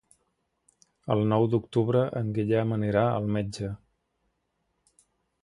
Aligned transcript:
El 1.15 1.21
nou 1.33 1.45
d'octubre 1.55 2.01
en 2.21 2.33
Guillem 2.39 2.73
anirà 2.79 3.05
al 3.11 3.29
metge. 3.37 3.71